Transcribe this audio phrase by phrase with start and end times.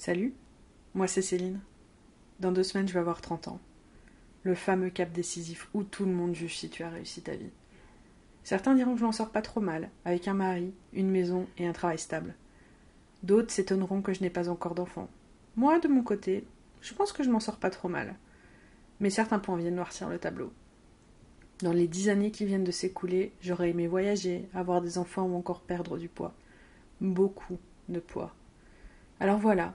[0.00, 0.32] Salut,
[0.94, 1.60] moi c'est Céline.
[2.38, 3.60] Dans deux semaines, je vais avoir 30 ans.
[4.44, 7.50] Le fameux cap décisif où tout le monde juge si tu as réussi ta vie.
[8.42, 11.66] Certains diront que je m'en sors pas trop mal, avec un mari, une maison et
[11.66, 12.34] un travail stable.
[13.24, 15.10] D'autres s'étonneront que je n'ai pas encore d'enfant.
[15.56, 16.46] Moi, de mon côté,
[16.80, 18.14] je pense que je m'en sors pas trop mal.
[19.00, 20.50] Mais certains points viennent noircir le tableau.
[21.58, 25.36] Dans les dix années qui viennent de s'écouler, j'aurais aimé voyager, avoir des enfants ou
[25.36, 26.32] encore perdre du poids.
[27.02, 27.58] Beaucoup
[27.90, 28.34] de poids.
[29.22, 29.74] Alors voilà,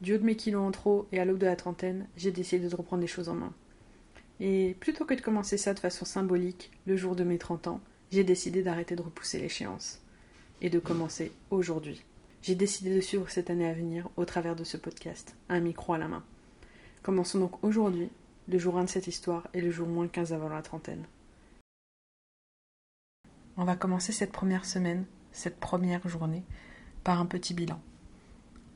[0.00, 2.68] du haut de mes kilos en trop et à l'aube de la trentaine, j'ai décidé
[2.68, 3.52] de reprendre les choses en main.
[4.40, 7.80] Et plutôt que de commencer ça de façon symbolique, le jour de mes 30 ans,
[8.10, 10.00] j'ai décidé d'arrêter de repousser l'échéance.
[10.60, 12.02] Et de commencer aujourd'hui.
[12.42, 15.94] J'ai décidé de suivre cette année à venir au travers de ce podcast, un micro
[15.94, 16.24] à la main.
[17.02, 18.08] Commençons donc aujourd'hui,
[18.48, 21.04] le jour 1 de cette histoire et le jour moins 15 avant la trentaine.
[23.56, 26.42] On va commencer cette première semaine, cette première journée,
[27.04, 27.80] par un petit bilan.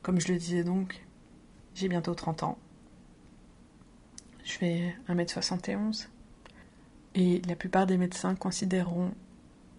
[0.02, 1.02] Comme je le disais donc,
[1.74, 2.58] j'ai bientôt 30 ans.
[4.44, 6.08] Je fais 1m71.
[7.14, 9.12] Et la plupart des médecins considéreront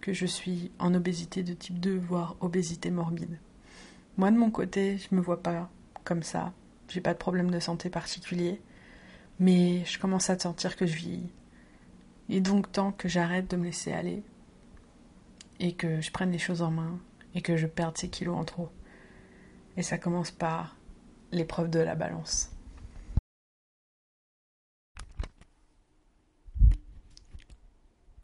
[0.00, 3.38] que je suis en obésité de type 2, voire obésité morbide.
[4.16, 5.70] Moi, de mon côté, je me vois pas
[6.04, 6.52] comme ça.
[6.88, 8.60] J'ai pas de problème de santé particulier.
[9.38, 11.22] Mais je commence à sentir que je vis.
[12.28, 14.22] Il est donc temps que j'arrête de me laisser aller.
[15.60, 16.98] Et que je prenne les choses en main.
[17.34, 18.68] Et que je perde ces kilos en trop.
[19.76, 20.76] Et ça commence par
[21.32, 22.50] l'épreuve de la balance.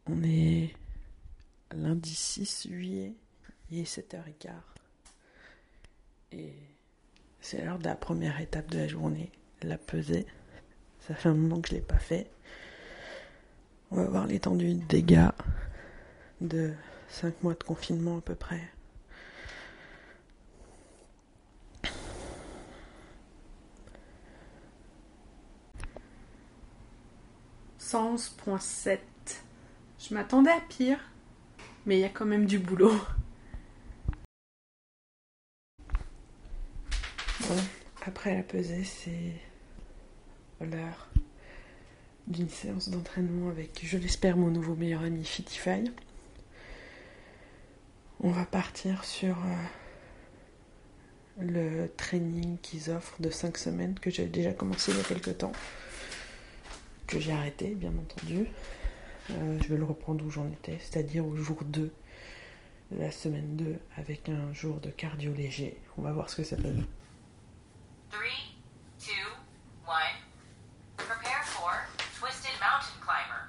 [0.06, 0.74] On est
[1.72, 3.12] lundi 6 juillet,
[3.70, 4.52] il est 7h15.
[6.32, 6.54] Et
[7.40, 9.30] c'est l'heure de la première étape de la journée,
[9.62, 10.26] la pesée.
[11.00, 12.30] Ça fait un moment que je ne l'ai pas fait.
[13.90, 15.30] On va voir l'étendue de dégâts
[16.40, 16.74] de
[17.08, 18.62] 5 mois de confinement à peu près.
[27.90, 28.98] 111.7.
[29.98, 30.98] Je m'attendais à pire,
[31.86, 32.92] mais il y a quand même du boulot.
[37.40, 37.56] Bon,
[38.04, 39.32] après la pesée, c'est
[40.60, 41.08] l'heure
[42.26, 45.84] d'une séance d'entraînement avec, je l'espère, mon nouveau meilleur ami Fitify.
[48.20, 49.64] On va partir sur euh,
[51.40, 55.38] le training qu'ils offrent de 5 semaines que j'ai déjà commencé il y a quelques
[55.38, 55.52] temps
[57.08, 58.46] que j'ai arrêté, bien entendu.
[59.30, 61.90] Euh, je vais le reprendre où j'en étais, c'est-à-dire au jour 2
[62.92, 65.76] de la semaine 2 avec un jour de cardio léger.
[65.96, 66.86] On va voir ce que ça donne.
[68.10, 68.20] 3,
[69.00, 69.12] 2,
[69.86, 69.92] 1.
[70.96, 71.72] Prepare for
[72.20, 73.48] Twisted Mountain Climber.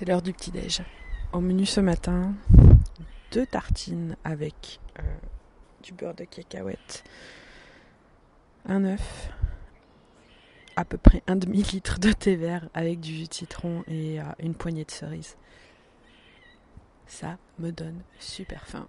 [0.00, 0.80] C'est l'heure du petit-déj.
[1.34, 2.32] Au menu ce matin,
[3.32, 5.02] deux tartines avec euh,
[5.82, 7.04] du beurre de cacahuète,
[8.64, 9.28] un œuf,
[10.74, 14.24] à peu près un demi-litre de thé vert avec du jus de citron et euh,
[14.38, 15.36] une poignée de cerises.
[17.06, 18.88] Ça me donne super faim.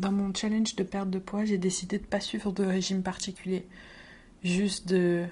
[0.00, 3.02] Dans mon challenge de perte de poids, j'ai décidé de ne pas suivre de régime
[3.02, 3.66] particulier.
[4.42, 5.26] Juste de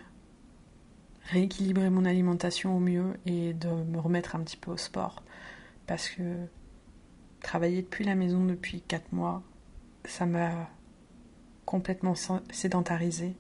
[1.31, 5.23] rééquilibrer mon alimentation au mieux et de me remettre un petit peu au sport.
[5.87, 6.23] Parce que
[7.41, 9.43] travailler depuis la maison depuis 4 mois,
[10.05, 10.69] ça m'a
[11.64, 12.14] complètement
[12.50, 13.35] sédentarisé.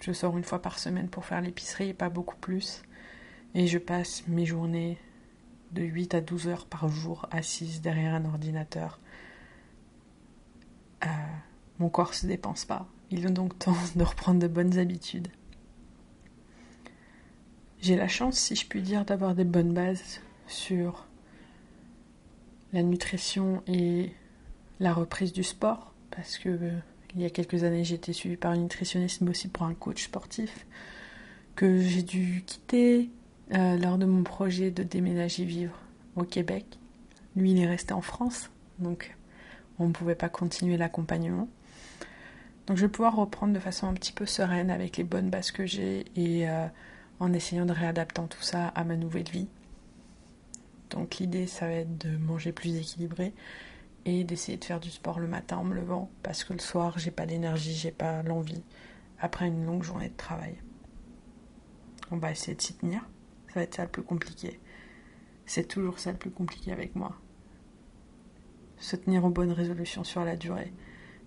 [0.00, 2.82] Je sors une fois par semaine pour faire l'épicerie et pas beaucoup plus.
[3.54, 4.98] Et je passe mes journées
[5.72, 9.00] de 8 à 12 heures par jour assise derrière un ordinateur.
[11.04, 11.08] Euh,
[11.78, 12.86] mon corps se dépense pas.
[13.10, 15.28] Il est donc temps de reprendre de bonnes habitudes.
[17.80, 21.06] J'ai la chance, si je puis dire, d'avoir des bonnes bases sur
[22.72, 24.12] la nutrition et
[24.78, 26.78] la reprise du sport, parce que euh,
[27.14, 29.74] il y a quelques années j'ai été suivie par une nutritionniste, mais aussi pour un
[29.74, 30.66] coach sportif,
[31.56, 33.10] que j'ai dû quitter
[33.52, 35.78] euh, lors de mon projet de déménager vivre
[36.16, 36.64] au Québec.
[37.36, 39.16] Lui, il est resté en France, donc
[39.78, 41.48] on ne pouvait pas continuer l'accompagnement.
[42.66, 45.50] Donc je vais pouvoir reprendre de façon un petit peu sereine avec les bonnes bases
[45.50, 46.66] que j'ai et euh,
[47.20, 49.48] en essayant de réadapter tout ça à ma nouvelle vie.
[50.90, 53.32] Donc l'idée, ça va être de manger plus équilibré
[54.04, 56.98] et d'essayer de faire du sport le matin en me levant parce que le soir,
[56.98, 58.62] j'ai pas d'énergie, j'ai pas l'envie
[59.18, 60.56] après une longue journée de travail.
[62.10, 63.00] On va essayer de s'y tenir.
[63.48, 64.60] Ça va être ça le plus compliqué.
[65.46, 67.16] C'est toujours ça le plus compliqué avec moi.
[68.82, 70.72] Se tenir aux bonnes résolutions sur la durée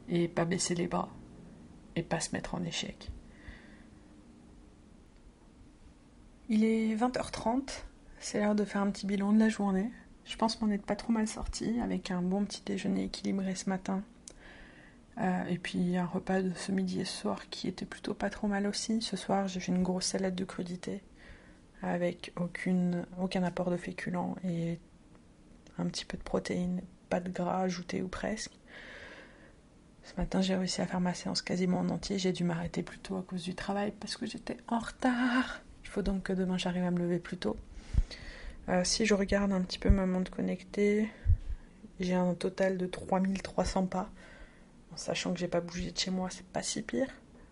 [0.10, 1.10] et pas baisser les bras
[1.96, 3.10] et pas se mettre en échec.
[6.50, 7.86] Il est 20h30,
[8.20, 9.90] c'est l'heure de faire un petit bilan de la journée.
[10.26, 13.70] Je pense m'en être pas trop mal sorti avec un bon petit déjeuner équilibré ce
[13.70, 14.04] matin.
[15.18, 18.30] Euh, et puis un repas de ce midi et ce soir qui était plutôt pas
[18.30, 19.02] trop mal aussi.
[19.02, 21.02] Ce soir, j'ai fait une grosse salade de crudité
[21.82, 24.78] avec aucune, aucun apport de féculents et
[25.78, 28.52] un petit peu de protéines, pas de gras ajouté ou presque.
[30.04, 32.20] Ce matin, j'ai réussi à faire ma séance quasiment en entier.
[32.20, 35.62] J'ai dû m'arrêter plus tôt à cause du travail parce que j'étais en retard.
[35.84, 37.58] Il faut donc que demain j'arrive à me lever plus tôt.
[38.70, 41.10] Euh, si je regarde un petit peu ma montre connectée,
[42.00, 44.10] j'ai un total de 3300 pas.
[44.94, 47.10] En sachant que j'ai pas bougé de chez moi, c'est pas si pire.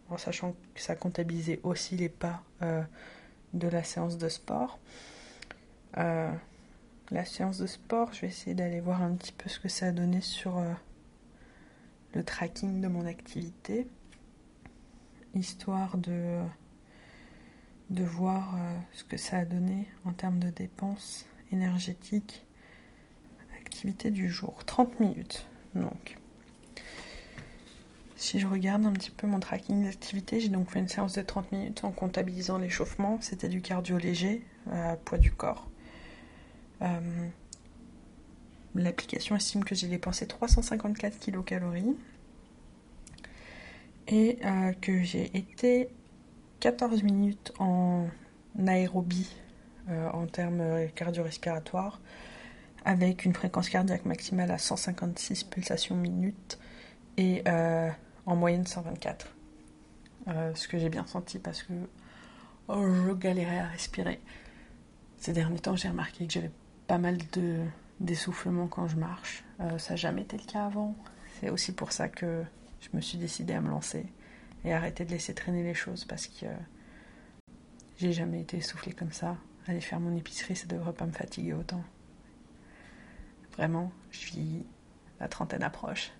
[0.10, 2.84] En sachant que ça comptabilisait aussi les pas euh,
[3.54, 4.80] de la séance de sport.
[5.98, 6.32] Euh,
[7.12, 9.88] la séance de sport, je vais essayer d'aller voir un petit peu ce que ça
[9.88, 10.62] a donné sur
[12.14, 13.88] le tracking de mon activité,
[15.36, 16.42] histoire de,
[17.90, 22.46] voir euh, ce que ça a donné en termes de dépenses énergétiques.
[23.60, 25.48] Activité du jour, 30 minutes.
[25.74, 26.18] Donc,
[28.16, 31.22] si je regarde un petit peu mon tracking d'activité, j'ai donc fait une séance de
[31.22, 33.18] 30 minutes en comptabilisant l'échauffement.
[33.22, 35.68] C'était du cardio léger, à poids du corps.
[36.81, 37.28] Euh,
[38.75, 41.96] L'application estime que j'ai dépensé 354 kilocalories
[44.08, 45.90] et euh, que j'ai été
[46.60, 48.08] 14 minutes en
[48.66, 49.30] aérobie
[49.90, 52.02] euh, en termes cardio-respiratoires
[52.84, 56.58] avec une fréquence cardiaque maximale à 156 pulsations minutes
[57.18, 57.44] et
[58.26, 59.28] en moyenne 124.
[60.56, 61.74] ce que j'ai bien senti parce que
[62.68, 64.19] oh, je galérais à respirer.
[65.19, 66.52] Ces derniers temps, j'ai remarqué que j'avais
[66.94, 67.57] pas mal de
[68.00, 69.44] d'essoufflement quand je marche.
[69.62, 70.95] Euh, ça n'a jamais été le cas avant.
[71.40, 72.44] C'est aussi pour ça que
[72.81, 74.06] je me suis décidée à me lancer
[74.63, 76.45] et arrêter de laisser traîner les choses parce que
[77.98, 79.38] j'ai jamais été essoufflée comme ça.
[79.66, 81.84] Aller faire mon épicerie, ça devrait pas me fatiguer autant.
[83.54, 84.63] Vraiment, je vis
[85.19, 86.12] la trentaine approche.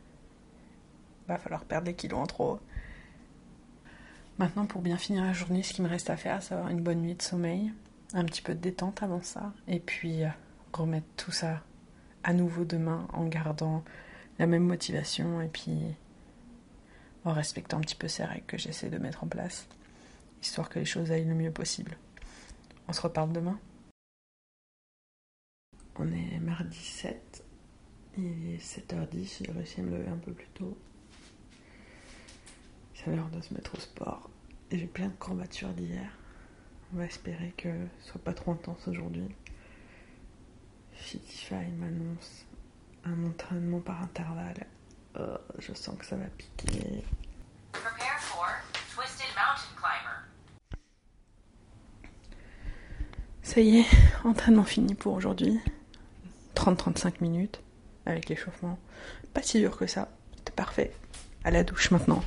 [1.28, 2.60] Va falloir perdre des kilos en trop.
[4.40, 6.82] Maintenant, pour bien finir la journée, ce qui me reste à faire, c'est avoir une
[6.82, 7.72] bonne nuit de sommeil,
[8.16, 10.30] un petit peu de détente avant ça, et puis euh,
[10.78, 11.64] remettre tout ça
[12.24, 13.84] à nouveau demain en gardant
[14.40, 15.96] la même motivation et puis
[17.26, 19.68] en respectant un petit peu ces règles que j'essaie de mettre en place,
[20.42, 21.98] histoire que les choses aillent le mieux possible.
[22.88, 23.60] On se reparle demain.
[25.96, 27.44] On est mardi 7,
[28.18, 30.78] il est 7h10, j'ai réussi à me lever un peu plus tôt.
[32.96, 34.30] C'est l'heure de se mettre au sport.
[34.72, 36.18] J'ai plein de courbatures d'hier.
[36.94, 37.70] On va espérer que
[38.02, 39.30] ce soit pas trop intense aujourd'hui.
[41.04, 42.46] Fitify m'annonce
[43.04, 44.66] un entraînement par intervalle.
[45.20, 47.04] Oh, je sens que ça va piquer.
[53.42, 53.86] Ça y est,
[54.24, 55.60] entraînement fini pour aujourd'hui.
[56.56, 57.62] 30-35 minutes
[58.06, 58.80] avec l'échauffement.
[59.34, 60.08] Pas si dur que ça.
[60.38, 60.96] C'était parfait.
[61.44, 62.24] À la douche maintenant.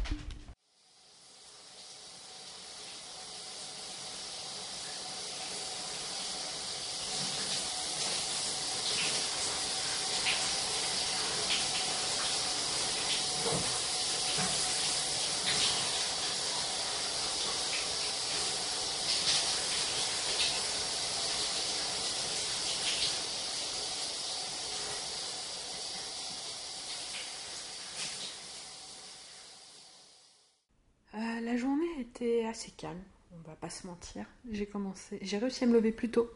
[32.56, 34.24] Assez calme, on va pas se mentir.
[34.50, 36.30] J'ai commencé, j'ai réussi à me lever plus tôt.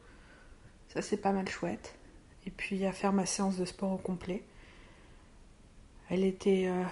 [0.89, 1.95] Ça c'est pas mal chouette.
[2.45, 4.43] Et puis à faire ma séance de sport au complet.
[6.11, 6.85] Elle était euh,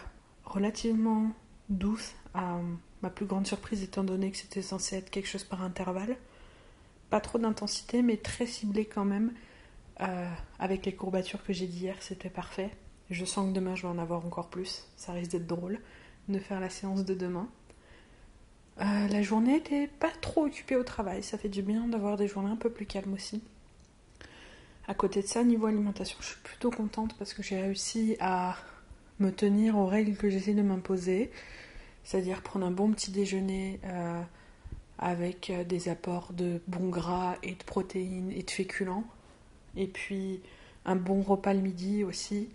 [0.45, 1.31] relativement
[1.69, 2.59] douce, à
[3.03, 6.17] ma plus grande surprise étant donné que c'était censé être quelque chose par intervalle.
[7.11, 9.35] Pas trop d'intensité, mais très ciblé quand même.
[10.01, 12.71] Euh, avec les courbatures que j'ai dit hier, c'était parfait.
[13.11, 14.87] Je sens que demain je vais en avoir encore plus.
[14.97, 15.81] Ça risque d'être drôle
[16.29, 17.49] de faire la séance de demain.
[18.81, 21.23] Euh, la journée était pas trop occupée au travail.
[21.23, 23.43] Ça fait du bien d'avoir des journées un peu plus calmes aussi.
[24.87, 28.57] À côté de ça, niveau alimentation, je suis plutôt contente parce que j'ai réussi à
[29.19, 31.31] me tenir aux règles que j'essaie de m'imposer.
[32.05, 34.23] C'est-à-dire prendre un bon petit déjeuner euh,
[34.99, 39.05] avec euh, des apports de bons gras et de protéines et de féculents.
[39.77, 40.41] Et puis
[40.85, 42.49] un bon repas le midi aussi,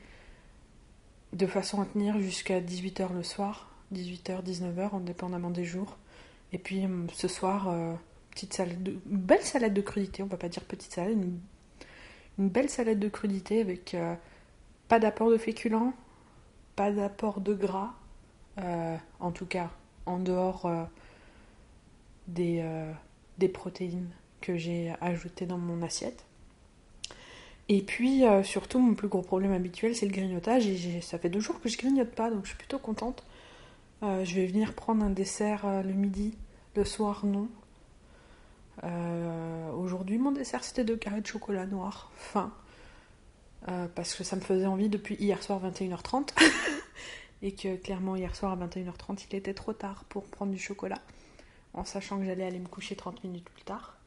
[1.34, 5.98] de façon à tenir jusqu'à 18h le soir, 18h, 19h, indépendamment des jours.
[6.54, 7.94] Et puis hum, ce soir, euh,
[8.32, 11.18] petite une belle salade de crudité, on va pas dire petite salade,
[12.38, 13.96] une, belle salade de crudité avec
[14.88, 15.94] pas d'apport de féculents,
[16.76, 17.94] pas d'apport de gras,
[18.60, 19.72] euh, en tout cas
[20.06, 20.84] en dehors euh,
[22.28, 22.92] des, euh,
[23.38, 24.10] des, protéines
[24.42, 26.26] que j'ai ajoutées dans mon assiette.
[27.70, 31.40] Et puis surtout mon plus gros problème habituel c'est le grignotage et ça fait deux
[31.40, 33.24] jours que je grignote pas donc je suis plutôt contente.
[34.04, 36.38] Je vais venir prendre un dessert le midi,
[36.76, 37.48] le soir non.
[39.78, 42.52] Aujourd'hui mon dessert c'était deux carrés de chocolat noir fin.
[43.96, 46.30] parce que ça me faisait envie depuis hier soir 21h30
[47.42, 51.00] et que clairement hier soir à 21h30 il était trop tard pour prendre du chocolat
[51.74, 53.98] en sachant que j'allais aller me coucher 30 minutes plus tard.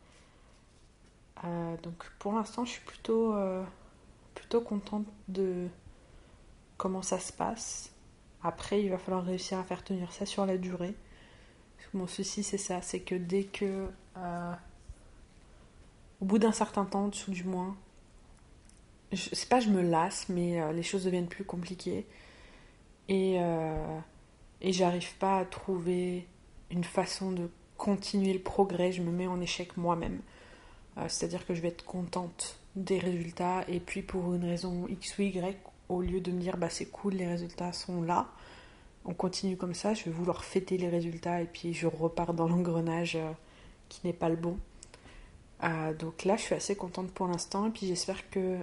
[1.44, 3.62] Euh, donc pour l'instant je suis plutôt, euh,
[4.34, 5.68] plutôt contente de
[6.76, 7.92] comment ça se passe.
[8.42, 10.94] Après il va falloir réussir à faire tenir ça sur la durée.
[11.94, 14.52] mon souci c'est ça, c'est que dès que euh,
[16.20, 17.76] au bout d'un certain temps, du moins,
[19.12, 22.06] je sais pas je me lasse mais les choses deviennent plus compliquées
[23.08, 23.98] et, euh,
[24.60, 26.26] et j'arrive pas à trouver
[26.70, 30.20] une façon de continuer le progrès, je me mets en échec moi-même.
[30.98, 35.18] Euh, c'est-à-dire que je vais être contente des résultats et puis pour une raison X
[35.18, 35.56] ou Y,
[35.88, 38.28] au lieu de me dire bah c'est cool, les résultats sont là,
[39.04, 42.48] on continue comme ça, je vais vouloir fêter les résultats et puis je repars dans
[42.48, 43.30] l'engrenage euh,
[43.88, 44.58] qui n'est pas le bon.
[45.98, 48.58] donc là, je suis assez contente pour l'instant et puis j'espère que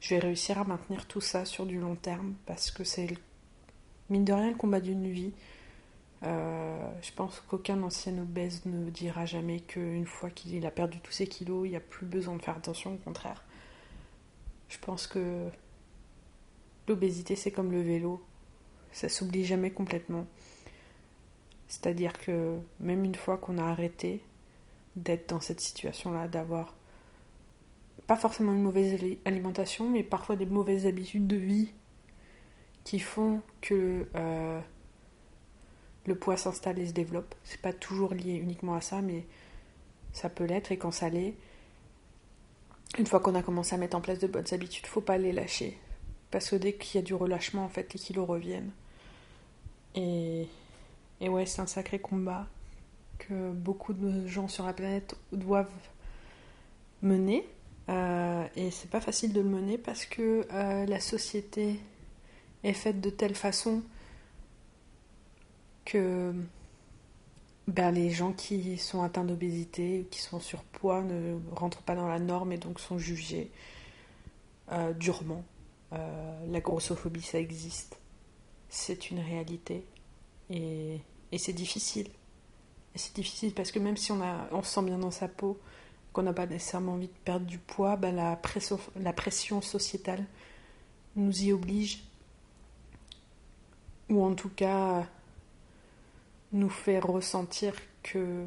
[0.00, 3.08] je vais réussir à maintenir tout ça sur du long terme parce que c'est
[4.10, 5.32] mine de rien le combat d'une vie.
[6.22, 11.12] Euh, je pense qu'aucun ancien obèse ne dira jamais qu'une fois qu'il a perdu tous
[11.12, 13.44] ses kilos, il n'y a plus besoin de faire attention, au contraire.
[14.68, 15.48] Je pense que
[16.88, 18.22] l'obésité, c'est comme le vélo,
[18.92, 20.26] ça s'oublie jamais complètement.
[21.68, 24.22] C'est-à-dire que même une fois qu'on a arrêté
[24.94, 26.74] d'être dans cette situation-là, d'avoir
[28.06, 31.72] pas forcément une mauvaise alimentation, mais parfois des mauvaises habitudes de vie
[32.84, 34.60] qui font que euh,
[36.06, 37.34] le poids s'installe et se développe.
[37.42, 39.26] C'est pas toujours lié uniquement à ça, mais
[40.12, 41.34] ça peut l'être et quand ça l'est,
[42.98, 45.32] une fois qu'on a commencé à mettre en place de bonnes habitudes, faut pas les
[45.32, 45.78] lâcher.
[46.30, 48.70] Parce que dès qu'il y a du relâchement, en fait, les kilos reviennent.
[49.94, 50.46] Et,
[51.20, 52.46] et ouais, c'est un sacré combat
[53.18, 55.70] que beaucoup de gens sur la planète doivent
[57.02, 57.46] mener.
[57.88, 61.78] Euh, et c'est pas facile de le mener parce que euh, la société
[62.64, 63.82] est faite de telle façon
[65.84, 66.34] que
[67.68, 72.18] ben, les gens qui sont atteints d'obésité, qui sont surpoids, ne rentrent pas dans la
[72.18, 73.50] norme et donc sont jugés
[74.72, 75.44] euh, durement.
[75.92, 77.98] la grossophobie, ça existe.
[78.68, 79.84] C'est une réalité.
[80.50, 81.00] Et,
[81.32, 82.08] et c'est difficile.
[82.94, 85.58] C'est difficile parce que même si on, a, on se sent bien dans sa peau,
[86.16, 90.24] qu'on n'a pas nécessairement envie de perdre du poids, ben la, pression, la pression sociétale
[91.14, 92.04] nous y oblige,
[94.08, 95.06] ou en tout cas
[96.56, 98.46] nous fait ressentir que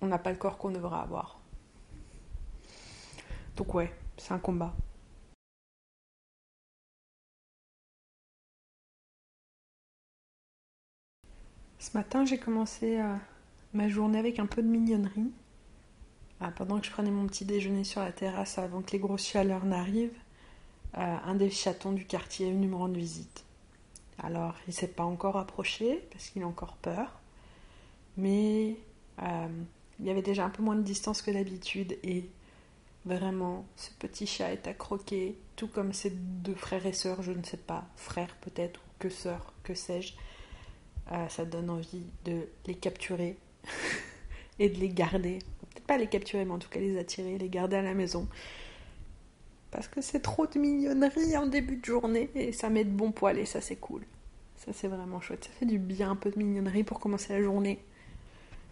[0.00, 1.40] on n'a pas le corps qu'on devrait avoir.
[3.56, 4.74] Donc ouais, c'est un combat.
[11.78, 13.14] Ce matin, j'ai commencé euh,
[13.74, 15.30] ma journée avec un peu de mignonnerie.
[16.40, 19.26] Ah, pendant que je prenais mon petit déjeuner sur la terrasse avant que les grosses
[19.26, 20.18] chaleurs n'arrivent,
[20.96, 23.44] euh, un des chatons du quartier est venu me rendre visite.
[24.22, 27.20] Alors, il s'est pas encore approché parce qu'il a encore peur,
[28.16, 28.76] mais
[29.22, 29.48] euh,
[30.00, 32.28] il y avait déjà un peu moins de distance que d'habitude et
[33.04, 37.32] vraiment, ce petit chat est à croquer, tout comme ses deux frères et sœurs, je
[37.32, 40.14] ne sais pas, frères peut-être ou que sœurs, que sais-je.
[41.12, 43.36] euh, ça donne envie de les capturer
[44.58, 45.40] et de les garder.
[45.70, 48.28] Peut-être pas les capturer, mais en tout cas les attirer, les garder à la maison.
[49.74, 53.10] Parce que c'est trop de mignonnerie en début de journée et ça met de bons
[53.10, 54.02] poils et ça c'est cool.
[54.54, 55.44] Ça c'est vraiment chouette.
[55.44, 57.84] Ça fait du bien un peu de mignonnerie pour commencer la journée.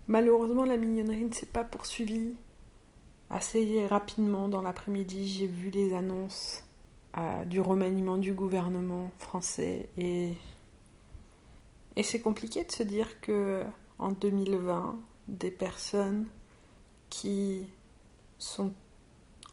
[0.07, 2.35] Malheureusement, la mignonnerie ne s'est pas poursuivie.
[3.31, 6.63] Assez rapidement dans l'après-midi, j'ai vu les annonces
[7.19, 10.35] euh, du remaniement du gouvernement français et
[11.97, 13.65] et c'est compliqué de se dire que
[13.99, 16.27] en 2020, des personnes
[17.11, 17.67] qui
[18.39, 18.73] sont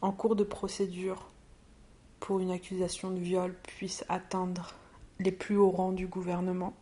[0.00, 1.30] en cours de procédure
[2.20, 4.74] pour une accusation de viol puissent atteindre
[5.18, 6.74] les plus hauts rangs du gouvernement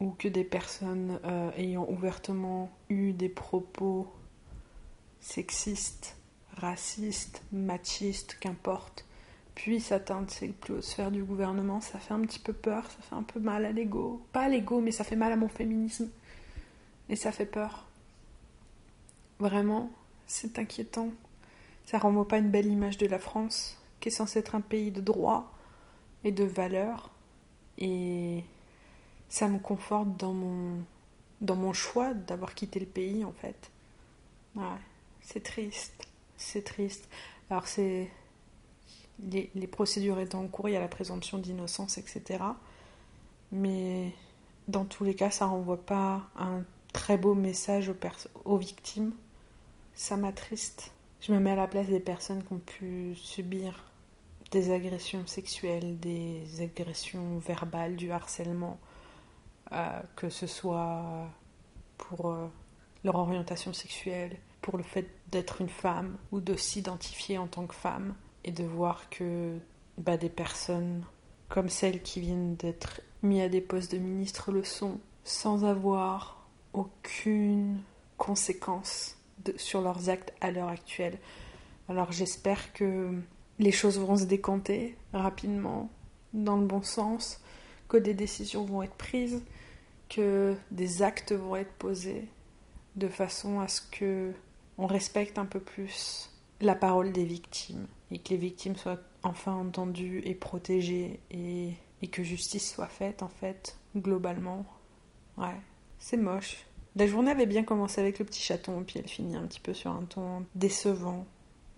[0.00, 4.06] ou que des personnes euh, ayant ouvertement eu des propos
[5.20, 6.16] sexistes,
[6.56, 9.06] racistes, machistes, qu'importe,
[9.54, 12.98] puissent atteindre ces plus hautes sphères du gouvernement, ça fait un petit peu peur, ça
[13.00, 14.22] fait un peu mal à l'ego.
[14.32, 16.10] Pas à l'ego, mais ça fait mal à mon féminisme.
[17.08, 17.86] Et ça fait peur.
[19.38, 19.90] Vraiment,
[20.26, 21.10] c'est inquiétant.
[21.86, 24.90] Ça renvoie pas une belle image de la France, qui est censée être un pays
[24.90, 25.52] de droit
[26.24, 27.10] et de valeurs.
[27.78, 28.44] Et
[29.28, 30.82] ça me conforte dans mon,
[31.40, 33.70] dans mon choix d'avoir quitté le pays, en fait.
[34.54, 34.64] Ouais,
[35.20, 36.08] c'est triste.
[36.36, 37.08] C'est triste.
[37.50, 38.10] Alors, c'est
[39.20, 42.44] les, procédures étant en cours, il y a la présomption d'innocence, etc.
[43.52, 44.12] Mais
[44.68, 46.62] dans tous les cas, ça renvoie pas un
[46.92, 47.96] très beau message aux,
[48.44, 49.12] aux victimes.
[49.94, 50.92] Ça m'attriste.
[51.20, 53.84] Je me mets à la place des personnes qui ont pu subir
[54.50, 58.78] des agressions sexuelles, des agressions verbales, du harcèlement,
[59.72, 61.28] euh, que ce soit
[61.98, 62.46] pour euh,
[63.02, 67.74] leur orientation sexuelle, pour le fait d'être une femme ou de s'identifier en tant que
[67.74, 69.58] femme et de voir que
[69.98, 71.04] bah, des personnes
[71.48, 76.46] comme celles qui viennent d'être mises à des postes de ministre le sont sans avoir
[76.72, 77.80] aucune
[78.16, 79.15] conséquence
[79.56, 81.18] sur leurs actes à l'heure actuelle.
[81.88, 83.12] Alors j'espère que
[83.58, 85.90] les choses vont se décanter rapidement
[86.32, 87.40] dans le bon sens,
[87.88, 89.42] que des décisions vont être prises,
[90.08, 92.28] que des actes vont être posés
[92.96, 94.32] de façon à ce que
[94.78, 96.30] on respecte un peu plus
[96.60, 102.08] la parole des victimes et que les victimes soient enfin entendues et protégées et, et
[102.08, 104.64] que justice soit faite en fait globalement.
[105.36, 105.60] Ouais,
[105.98, 106.66] c'est moche.
[106.96, 109.74] La journée avait bien commencé avec le petit chaton, puis elle finit un petit peu
[109.74, 111.26] sur un ton décevant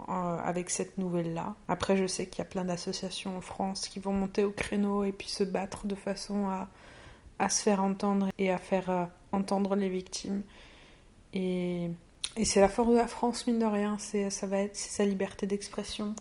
[0.09, 1.57] euh, avec cette nouvelle-là.
[1.66, 5.04] Après, je sais qu'il y a plein d'associations en France qui vont monter au créneau
[5.04, 6.68] et puis se battre de façon à,
[7.38, 10.42] à se faire entendre et à faire euh, entendre les victimes.
[11.35, 11.90] Et
[12.38, 15.04] et c'est la force de la France, mine de rien, c'est, ça va être sa
[15.04, 16.14] liberté d'expression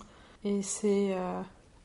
[0.43, 1.41] et c'est euh,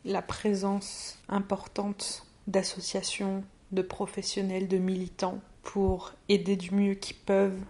[0.07, 7.61] la présence importante d'associations, de professionnels, de militants pour aider du mieux qu'ils peuvent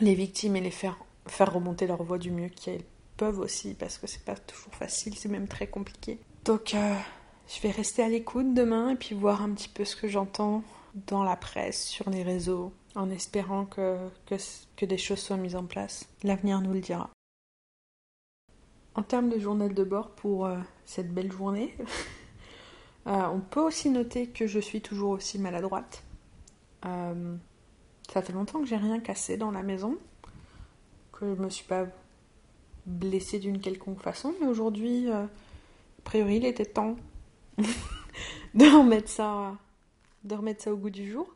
[0.00, 2.82] les victimes et les faire, faire remonter leur voix du mieux qu'elles
[3.16, 6.18] peuvent aussi parce que c'est pas toujours facile, c'est même très compliqué.
[6.44, 6.94] Donc euh,
[7.48, 10.62] je vais rester à l'écoute demain et puis voir un petit peu ce que j'entends
[11.06, 15.64] dans la presse, sur les réseaux, en espérant que, que, des choses soient mises en
[15.64, 16.08] place.
[16.22, 17.10] L'avenir nous le dira.
[18.94, 21.74] En termes de journal de bord pour euh, cette belle journée,
[23.08, 26.03] euh, on peut aussi noter que je suis toujours aussi maladroite.
[26.84, 27.36] Euh,
[28.12, 29.96] ça fait longtemps que j'ai rien cassé dans la maison,
[31.12, 31.86] que je me suis pas
[32.86, 35.28] blessée d'une quelconque façon, mais aujourd'hui, a
[36.04, 36.96] priori, il était temps
[37.58, 39.56] de remettre ça,
[40.24, 41.34] de au goût du jour.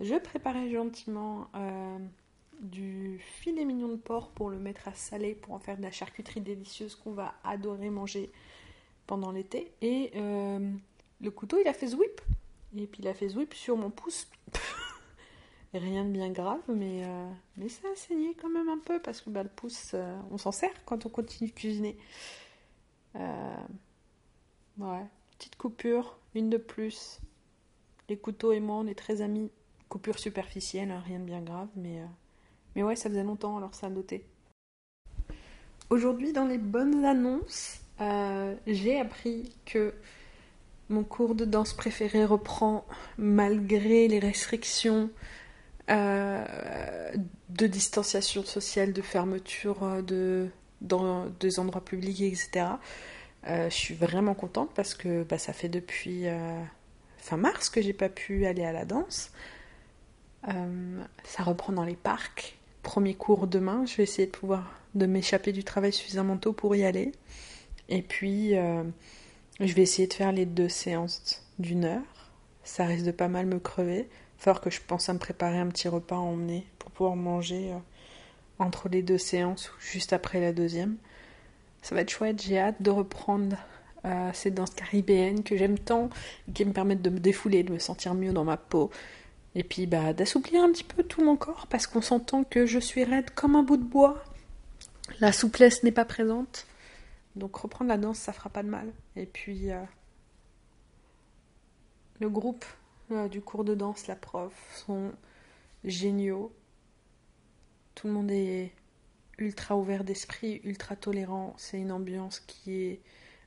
[0.00, 1.98] Je préparais gentiment euh,
[2.60, 5.90] du filet mignon de porc pour le mettre à saler, pour en faire de la
[5.90, 8.30] charcuterie délicieuse qu'on va adorer manger
[9.06, 9.72] pendant l'été.
[9.82, 10.72] Et euh,
[11.20, 12.20] le couteau, il a fait zwip.
[12.76, 14.26] Et puis il a fait zwip sur mon pouce.
[15.74, 19.20] Rien de bien grave, mais, euh, mais ça a saigné quand même un peu parce
[19.20, 19.94] que bah, le pouce,
[20.30, 21.96] on s'en sert quand on continue de cuisiner.
[23.14, 27.20] ouais, petite coupure, une de plus.
[28.08, 29.50] Les couteaux et moi, on est très amis
[29.88, 32.06] coupure superficielle, hein, rien de bien grave, mais, euh,
[32.76, 34.24] mais ouais, ça faisait longtemps, alors ça a noté.
[35.90, 39.94] Aujourd'hui, dans les bonnes annonces, euh, j'ai appris que
[40.88, 42.86] mon cours de danse préféré reprend
[43.18, 45.10] malgré les restrictions
[45.90, 46.44] euh,
[47.48, 50.48] de distanciation sociale, de fermeture de,
[50.80, 52.66] dans des endroits publics, etc.
[53.46, 56.26] je suis vraiment contente parce que bah, ça fait depuis
[57.18, 59.30] fin mars que j'ai pas pu aller à la danse.
[60.48, 62.56] Euh, ça reprend dans les parcs.
[62.82, 63.84] Premier cours demain.
[63.86, 67.12] Je vais essayer de pouvoir de m'échapper du travail suffisamment tôt pour y aller.
[67.88, 68.82] Et puis, euh,
[69.66, 72.30] je vais essayer de faire les deux séances d'une heure.
[72.64, 74.08] Ça risque de pas mal me crever.
[74.36, 77.72] falloir que je pense à me préparer un petit repas à emmener pour pouvoir manger
[78.58, 80.96] entre les deux séances ou juste après la deuxième.
[81.82, 83.56] Ça va être chouette, j'ai hâte de reprendre
[84.04, 86.08] euh, ces danses caribéennes que j'aime tant,
[86.54, 88.90] qui me permettent de me défouler, de me sentir mieux dans ma peau.
[89.54, 92.78] Et puis bah, d'assouplir un petit peu tout mon corps parce qu'on s'entend que je
[92.78, 94.22] suis raide comme un bout de bois.
[95.20, 96.67] La souplesse n'est pas présente.
[97.38, 98.92] Donc reprendre la danse, ça fera pas de mal.
[99.16, 99.82] Et puis euh,
[102.20, 102.64] le groupe
[103.12, 105.12] euh, du cours de danse, la prof, sont
[105.84, 106.52] géniaux.
[107.94, 108.72] Tout le monde est
[109.38, 111.54] ultra ouvert d'esprit, ultra tolérant.
[111.56, 113.00] C'est une ambiance qui est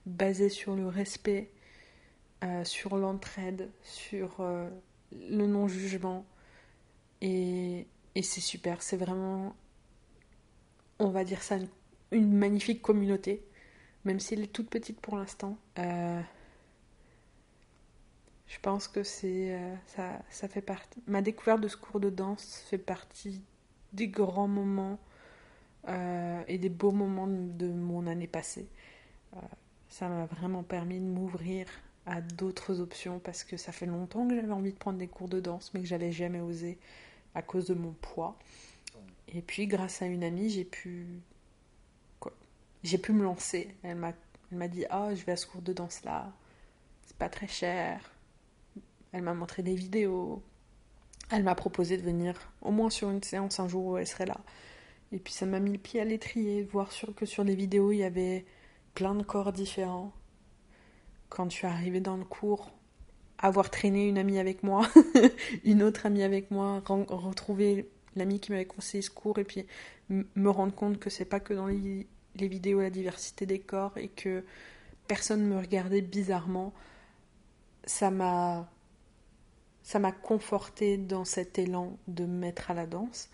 [0.05, 1.51] basée sur le respect,
[2.43, 4.41] euh, sur l'entraide, sur
[5.11, 6.25] le non-jugement.
[7.21, 8.81] Et, c'est super.
[8.81, 9.55] C'est vraiment,
[10.99, 11.57] on va dire ça,
[12.11, 13.43] une, magnifique communauté.
[14.05, 15.57] Même si elle est toute petite pour l'instant.
[15.79, 16.21] Euh,
[18.47, 21.01] je pense que c'est ça, ça fait partie.
[21.07, 23.41] Ma découverte de ce cours de danse fait partie
[23.93, 24.99] des grands moments
[25.87, 28.67] euh, et des beaux moments de mon année passée.
[29.35, 29.39] Euh,
[29.89, 31.67] ça m'a vraiment permis de m'ouvrir
[32.05, 35.27] à d'autres options parce que ça fait longtemps que j'avais envie de prendre des cours
[35.27, 36.77] de danse mais que j'avais jamais osé
[37.35, 38.37] à cause de mon poids.
[39.27, 41.07] Et puis grâce à une amie, j'ai pu
[42.83, 43.75] j'ai pu me lancer.
[43.83, 46.31] Elle m'a dit "Ah, je vais à ce cours de danse là.
[47.05, 48.11] C'est pas très cher."
[49.11, 50.41] Elle m'a montré des vidéos.
[51.29, 54.25] Elle m'a proposé de venir au moins sur une séance un jour où elle serait
[54.25, 54.37] là.
[55.11, 57.97] Et puis ça m'a mis le pied à l'étrier, voir que sur les vidéos il
[57.97, 58.45] y avait
[58.93, 60.13] plein de corps différents.
[61.29, 62.71] Quand je suis arrivée dans le cours,
[63.37, 64.87] avoir traîné une amie avec moi,
[65.63, 69.65] une autre amie avec moi, retrouver l'amie qui m'avait conseillé ce cours et puis
[70.09, 73.97] me rendre compte que c'est pas que dans les, les, vidéos la diversité des corps
[73.97, 74.43] et que
[75.07, 76.73] personne me regardait bizarrement,
[77.85, 78.67] ça m'a
[80.23, 83.29] conforté dans cet élan de me mettre à la danse.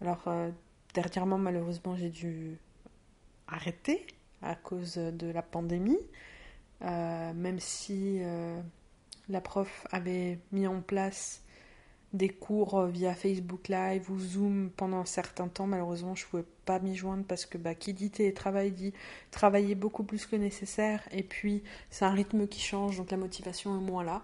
[0.00, 0.50] Alors euh,
[0.94, 2.56] Dernièrement, malheureusement, j'ai dû
[3.48, 4.06] arrêter
[4.42, 5.98] à cause de la pandémie,
[6.82, 8.60] euh, même si euh,
[9.28, 11.42] la prof avait mis en place
[12.14, 15.66] des cours via Facebook Live ou Zoom pendant un certain temps.
[15.66, 18.94] Malheureusement, je ne pouvais pas m'y joindre parce que bah, qui dit télétravail dit
[19.32, 21.02] travailler beaucoup plus que nécessaire.
[21.10, 24.22] Et puis, c'est un rythme qui change, donc la motivation est moins là.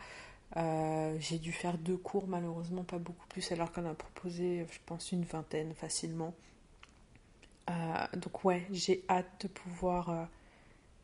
[0.56, 4.78] Euh, j'ai dû faire deux cours, malheureusement pas beaucoup plus, alors qu'on a proposé, je
[4.86, 6.32] pense, une vingtaine facilement.
[7.70, 7.72] Euh,
[8.16, 10.24] donc ouais, j'ai hâte de pouvoir euh,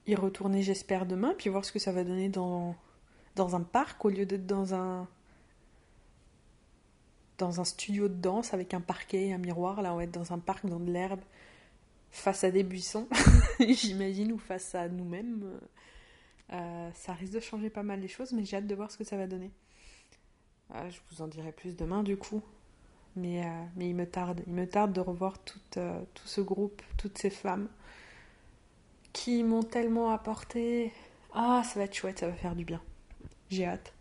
[0.07, 2.75] y retourner, j'espère, demain, puis voir ce que ça va donner dans,
[3.35, 5.09] dans un parc au lieu d'être dans un
[7.39, 9.83] dans un studio de danse avec un parquet, un miroir.
[9.83, 11.21] Là, on va être dans un parc, dans de l'herbe,
[12.11, 13.09] face à des buissons,
[13.61, 15.59] j'imagine, ou face à nous-mêmes.
[16.53, 18.97] Euh, ça risque de changer pas mal les choses, mais j'ai hâte de voir ce
[18.97, 19.51] que ça va donner.
[20.73, 22.43] je vous en dirai plus demain, du coup.
[23.17, 24.43] Mais, euh, mais il me tarde.
[24.47, 27.69] Il me tarde de revoir tout, euh, tout ce groupe, toutes ces femmes
[29.13, 30.93] qui m'ont tellement apporté.
[31.33, 32.83] Ah, ça va être chouette, ça va faire du bien.
[33.49, 33.96] J'ai hâte.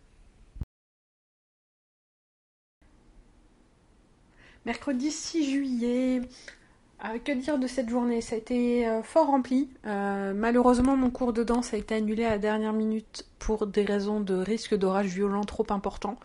[4.66, 6.20] Mercredi 6 juillet.
[7.04, 8.20] Euh, que dire de cette journée?
[8.20, 9.70] Ça a été fort rempli.
[9.84, 14.20] malheureusement, mon cours de danse a été annulé à la dernière minute pour des raisons
[14.20, 16.18] de risque d'orage violent trop important.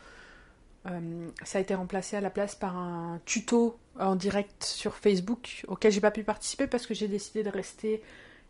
[0.87, 5.63] Euh, ça a été remplacé à la place par un tuto en direct sur Facebook
[5.67, 8.01] auquel j'ai pas pu participer parce que j'ai décidé de rester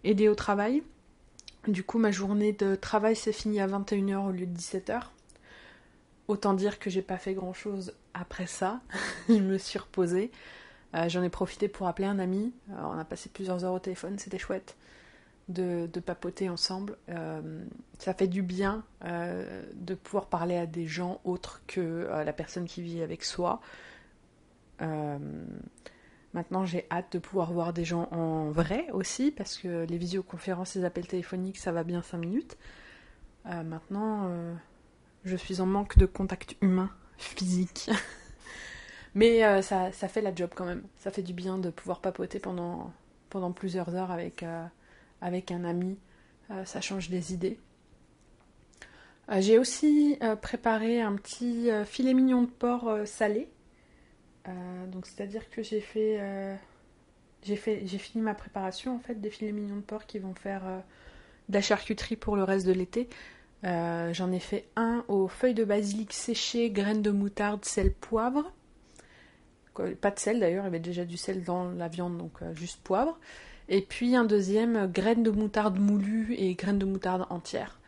[0.04, 0.84] aider au travail.
[1.68, 5.02] Du coup, ma journée de travail s'est finie à 21h au lieu de 17h.
[6.28, 8.82] Autant dire que j'ai pas fait grand chose après ça.
[9.30, 10.32] je me suis reposée.
[10.94, 12.54] Euh, j'en ai profité pour appeler un ami.
[12.70, 14.76] Euh, on a passé plusieurs heures au téléphone, c'était chouette
[15.48, 16.98] de, papoter ensemble.
[17.10, 17.64] Euh,
[18.00, 22.82] ça fait du bien de pouvoir parler à des gens autres que la personne qui
[22.82, 23.60] vit avec soi.
[26.34, 30.76] Maintenant, j'ai hâte de pouvoir voir des gens en vrai aussi, parce que les visioconférences,
[30.76, 32.58] les appels téléphoniques, ça va bien 5 minutes.
[33.46, 34.32] maintenant,
[35.26, 36.90] je suis en manque de contact humain,
[37.24, 37.90] physique.
[39.16, 40.84] Mais ça, ça, fait la job quand même.
[40.98, 42.94] Ça fait du bien de pouvoir papoter pendant,
[43.30, 44.46] pendant plusieurs heures avec
[45.22, 45.98] avec un ami,
[46.50, 47.60] euh, ça change des idées.
[49.30, 53.48] Euh, j'ai aussi euh, préparé un petit filet mignon de porc salé.
[54.88, 56.20] donc c'est-à-dire que j'ai fait,
[57.44, 60.34] j'ai fait, j'ai fini ma préparation en fait des filets mignons de porc qui vont
[60.34, 60.64] faire
[61.48, 63.08] de la charcuterie pour le reste de l'été.
[63.64, 68.52] J'en ai fait un aux feuilles de basilic séchées, graines de moutarde, sel, poivre.
[70.02, 72.82] Pas de sel d'ailleurs, il y avait déjà du sel dans la viande, donc juste
[72.82, 73.20] poivre.
[73.70, 77.80] Et puis un deuxième, graines de moutarde moulues et graines de moutarde entières.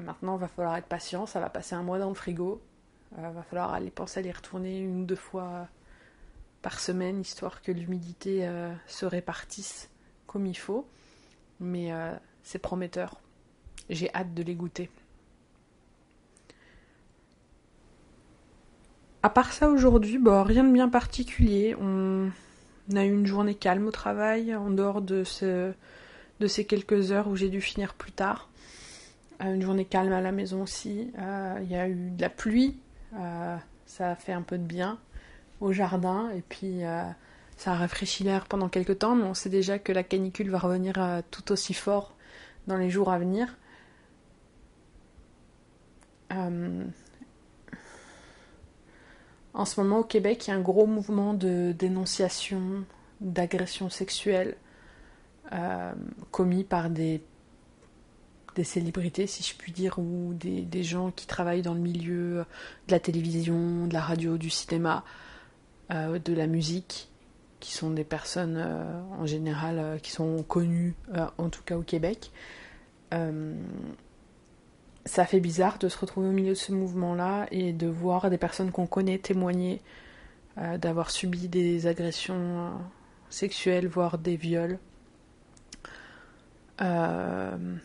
[0.00, 2.60] Maintenant, il va falloir être patient, ça va passer un mois dans le frigo.
[3.16, 5.68] Il va falloir aller penser à les retourner une ou deux fois
[6.62, 8.50] par semaine, histoire que l'humidité
[8.86, 9.88] se répartisse
[10.26, 10.86] comme il faut.
[11.60, 11.90] Mais
[12.42, 13.20] c'est prometteur.
[13.90, 14.90] J'ai hâte de les goûter.
[19.22, 21.74] À part ça aujourd'hui, bon, rien de bien particulier.
[21.80, 22.30] On
[22.94, 27.48] a eu une journée calme au travail, en dehors de ces quelques heures où j'ai
[27.48, 28.48] dû finir plus tard.
[29.42, 31.10] Euh, une journée calme à la maison aussi.
[31.18, 32.76] Euh, il y a eu de la pluie,
[33.14, 34.98] euh, ça a fait un peu de bien
[35.60, 36.82] au jardin et puis
[37.56, 40.58] ça a rafraîchi l'air pendant quelques temps, mais on sait déjà que la canicule va
[40.58, 40.94] revenir
[41.32, 42.14] tout aussi fort
[42.68, 43.56] dans les jours à venir.
[46.30, 46.84] En
[49.64, 52.84] ce moment au Québec, il y a un gros mouvement de dénonciation
[53.20, 54.56] d'agressions sexuelles
[55.52, 55.92] euh,
[56.30, 57.22] commis par des,
[58.54, 62.44] des célébrités, si je puis dire, ou des, gens qui travaillent dans le milieu
[62.86, 65.04] de la télévision, de la radio, du cinéma,
[65.90, 67.08] euh, de la musique,
[67.60, 70.94] qui sont des personnes euh, en général qui sont connues,
[71.38, 72.30] en tout cas au Québec
[75.08, 78.38] ça fait bizarre de se retrouver au milieu de ce mouvement-là et de voir des
[78.38, 79.80] personnes qu'on connaît témoigner
[80.58, 82.70] euh, d'avoir subi des agressions euh,
[83.30, 84.78] sexuelles, voire des viols.
[86.82, 87.76] Euh,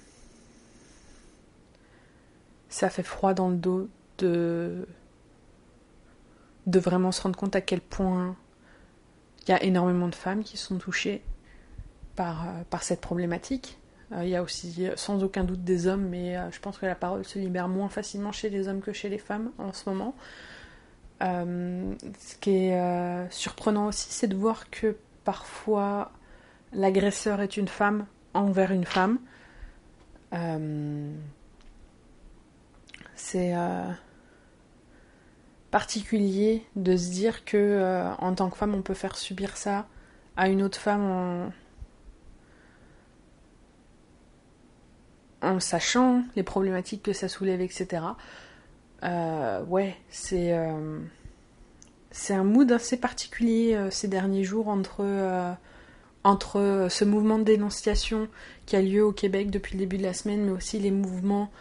[2.70, 4.88] ça fait froid dans le dos de,
[6.68, 8.36] de vraiment se rendre compte à quel point
[9.44, 11.24] il y a énormément de femmes qui sont touchées
[12.16, 13.80] par, par cette problématique.
[14.12, 16.86] Euh, il y a aussi sans aucun doute des hommes, mais euh, je pense que
[16.86, 19.90] la parole se libère moins facilement chez les hommes que chez les femmes en ce
[19.90, 20.16] moment.
[21.22, 26.12] Euh, ce qui est surprenant aussi, c'est de voir que parfois
[26.74, 29.20] l'agresseur est une femme envers une femme.
[33.16, 33.54] c'est
[35.72, 39.88] particulier de se dire que en tant que femme, on peut faire subir ça
[40.36, 41.52] à une autre femme en
[45.44, 48.02] en sachant les problématiques que ça soulève, etc.
[49.04, 51.00] Euh, ouais, c'est euh,
[52.12, 55.06] c'est un mood assez particulier euh, ces derniers jours entre
[56.24, 58.30] entre ce mouvement de dénonciation
[58.66, 61.52] qui a lieu au Québec depuis le début de la semaine, mais aussi les mouvements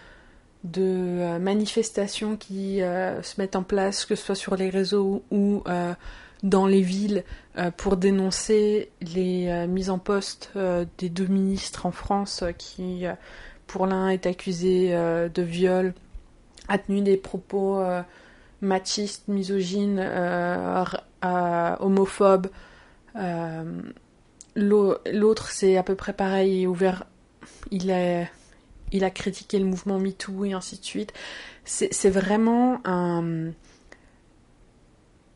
[0.62, 5.64] de manifestations qui se mettent en place, que ce soit sur les réseaux ou
[6.45, 7.25] dans les villes,
[7.77, 10.53] pour dénoncer les mises en poste
[10.99, 13.05] des deux ministres en France qui
[13.73, 15.95] pour l'un est accusé euh, de viol,
[16.69, 18.03] a tenu des propos euh,
[18.61, 20.85] machistes, misogynes, euh,
[21.81, 22.49] homophobes.
[24.55, 27.07] L'autre, c'est à peu près pareil, ouvert.
[27.71, 28.27] Il a,
[28.93, 31.15] il a critiqué le mouvement MeToo et ainsi de suite.
[31.65, 33.53] C'est vraiment un,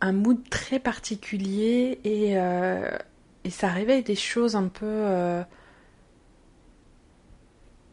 [0.02, 5.42] un mood très particulier et, et ça réveille des choses un peu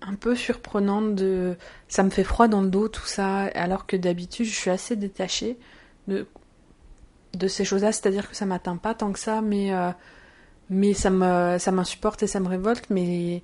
[0.07, 1.55] un peu surprenante de
[1.87, 4.95] ça me fait froid dans le dos tout ça alors que d'habitude je suis assez
[4.95, 5.57] détachée
[6.07, 6.27] de
[7.33, 7.91] de ces choses-là.
[7.91, 9.91] C'est-à-dire que ça m'atteint pas tant que ça mais euh,
[10.69, 12.89] mais ça me ça m'insupporte et ça me révolte.
[12.89, 13.43] Mais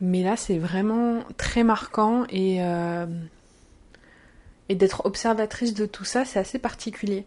[0.00, 3.06] mais là c'est vraiment très marquant et euh,
[4.68, 7.26] et d'être observatrice de tout ça c'est assez particulier.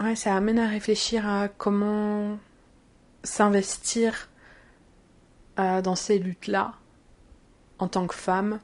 [0.00, 2.38] Ouais ça amène à réfléchir à comment
[3.24, 4.28] s'investir
[5.56, 6.74] dans ces luttes-là,
[7.78, 8.60] en tant que femme,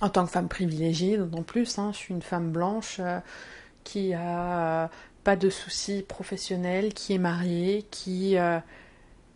[0.00, 3.20] en tant que femme privilégiée, d'autant plus, hein, je suis une femme blanche euh,
[3.84, 4.88] qui a euh,
[5.24, 8.58] pas de soucis professionnels, qui est mariée, qui, euh,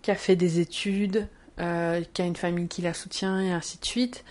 [0.07, 1.63] a fait des études, qui
[2.23, 4.25] a une famille qui la soutient et ainsi de suite.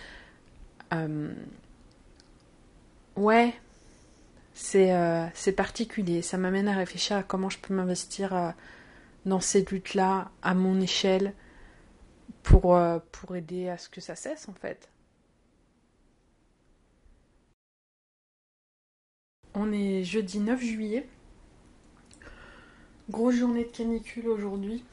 [3.16, 3.54] ouais,
[4.54, 6.22] c'est c'est particulier.
[6.22, 8.54] Ça m'amène à réfléchir à comment je peux m'investir
[9.26, 11.32] dans ces luttes-là à mon échelle
[12.60, 14.88] pour, euh, pour aider à ce que ça cesse en fait.
[19.54, 21.08] On est jeudi 9 juillet.
[23.10, 24.84] Grosse journée de canicule aujourd'hui.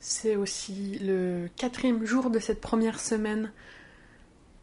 [0.00, 3.52] C'est aussi le quatrième jour de cette première semaine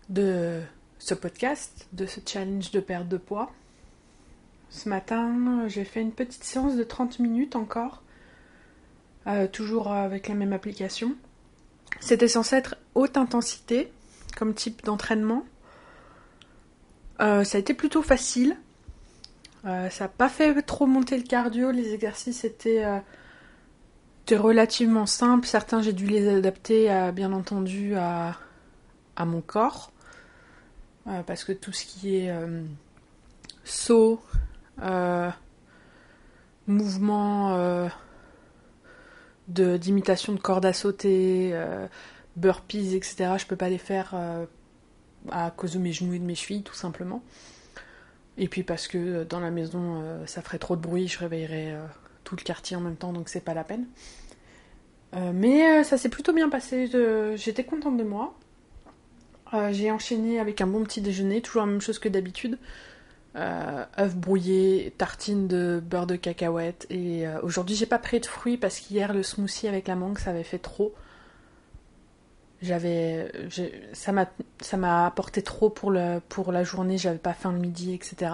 [0.10, 0.62] de
[1.00, 3.52] ce podcast, de ce challenge de perte de poids.
[4.70, 8.04] Ce matin, j'ai fait une petite séance de 30 minutes encore
[9.28, 11.16] euh, toujours avec la même application.
[12.00, 13.92] C'était censé être haute intensité
[14.36, 15.46] comme type d'entraînement.
[17.20, 18.58] Euh, ça a été plutôt facile.
[19.66, 21.70] Euh, ça n'a pas fait trop monter le cardio.
[21.70, 22.84] Les exercices étaient,
[24.32, 25.46] relativement simples.
[25.46, 28.38] Certains, j'ai dû les adapter, bien entendu, à,
[29.20, 29.92] mon corps.
[31.28, 32.34] parce que tout ce qui est
[33.66, 34.22] saut,
[36.66, 37.90] mouvement
[39.52, 41.54] d'imitation de, cordes à sauter,
[42.36, 44.16] burpees, etc., je peux pas les faire
[45.32, 47.22] à cause de mes genoux et de mes chevilles, tout simplement.
[48.38, 51.76] Et puis parce que dans la maison, ça ferait trop de bruit, je réveillerais
[52.24, 53.86] tout le quartier en même temps, donc c'est pas la peine.
[55.14, 56.90] Euh, mais euh, ça s'est plutôt bien passé,
[57.36, 58.34] j'étais contente de moi.
[59.54, 62.58] Euh, j'ai enchaîné avec un bon petit déjeuner, toujours la même chose que d'habitude.
[63.36, 66.86] Œufs brouillés, tartines de beurre de cacahuète.
[66.89, 70.32] Et aujourd'hui, j'ai pas pris de fruits parce qu'hier, le smoothie avec la mangue, ça
[70.32, 70.94] avait fait trop.
[72.62, 73.32] J'avais.
[73.94, 78.34] Ça m'a apporté trop pour, le, pour la journée, j'avais pas faim le midi, etc.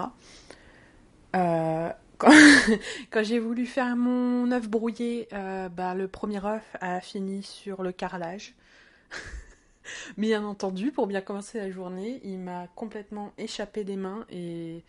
[1.36, 7.42] Euh, quand, j'ai voulu faire mon œuf brouillé, euh, bah, le premier œuf a fini
[7.42, 8.54] sur le carrelage.
[10.16, 14.84] Bien entendu, pour bien commencer la journée, il m'a complètement échappé des mains et,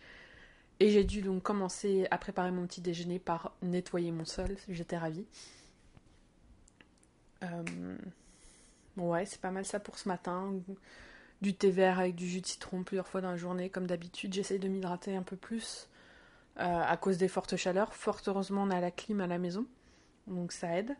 [0.80, 4.56] j'ai dû donc commencer à préparer mon petit déjeuner par nettoyer mon sol.
[4.68, 5.26] J'étais ravie.
[7.42, 7.96] Euh,
[8.96, 10.54] ouais, c'est pas mal ça pour ce matin.
[11.42, 14.32] Du thé vert avec du jus de citron plusieurs fois dans la journée, comme d'habitude.
[14.32, 15.90] J'essaye de m'hydrater un peu plus.
[16.58, 17.94] Euh, à cause des fortes chaleurs.
[17.94, 19.66] Fort heureusement, on a la clim à la maison,
[20.26, 20.94] donc ça aide.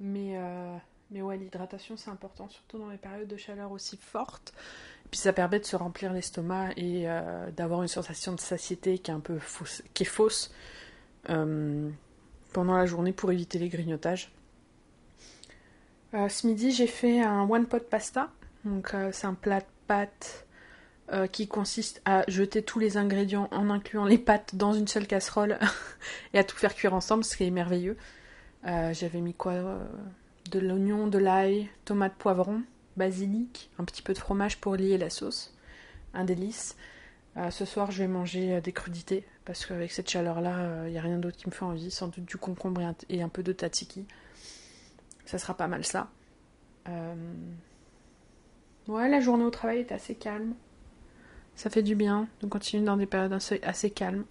[0.00, 0.76] Mais, euh,
[1.14, 4.52] mais ouais, l'hydratation c'est important, surtout dans les périodes de chaleur aussi fortes.
[5.10, 9.10] puis ça permet de se remplir l'estomac et euh, d'avoir une sensation de satiété qui
[9.10, 10.52] est un peu fausse, qui est fausse
[11.26, 14.30] pendant la journée pour éviter les grignotages.
[16.12, 18.28] ce midi, j'ai fait un one pot pasta.
[18.66, 20.44] Donc c'est un plat de pâtes
[21.12, 25.06] euh, qui consiste à jeter tous les ingrédients en incluant les pâtes dans une seule
[25.06, 25.58] casserole
[26.32, 27.98] et à tout faire cuire ensemble, ce qui est merveilleux.
[28.66, 29.84] Euh, j'avais mis quoi euh,
[30.50, 32.62] De l'oignon, de l'ail, tomate, poivron,
[32.96, 35.54] basilic, un petit peu de fromage pour lier la sauce.
[36.12, 36.76] Un délice.
[37.50, 41.18] ce soir, je vais manger des crudités parce qu'avec cette chaleur-là, il n'y a rien
[41.18, 41.90] d'autre qui me fait envie.
[41.90, 44.06] Sans doute du concombre et un, peu de tzatziki.
[45.24, 46.08] Ça sera pas mal ça.
[48.86, 50.54] Ouais, la journée au travail est assez calme.
[51.56, 54.24] Ça fait du bien de continuer dans des périodes assez calmes.